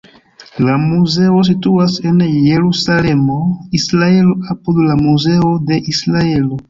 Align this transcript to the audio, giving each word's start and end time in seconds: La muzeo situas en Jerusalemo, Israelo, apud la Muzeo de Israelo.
La 0.67 0.75
muzeo 0.85 1.41
situas 1.49 1.97
en 2.11 2.17
Jerusalemo, 2.29 3.37
Israelo, 3.81 4.35
apud 4.55 4.81
la 4.87 4.97
Muzeo 5.03 5.51
de 5.71 5.83
Israelo. 5.95 6.59